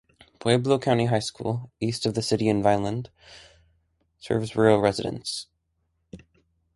Pueblo 0.39 0.79
County 0.79 1.05
High 1.05 1.19
School, 1.19 1.69
east 1.79 2.07
of 2.07 2.15
the 2.15 2.23
city 2.23 2.49
in 2.49 2.63
Vineland, 2.63 3.11
serves 4.17 4.55
rural 4.55 4.81
residents. 4.81 5.45